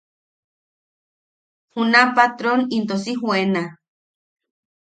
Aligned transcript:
Juna 1.73 2.01
patron 2.15 2.59
into 2.75 2.95
si 3.03 3.13
juʼena. 3.19 3.63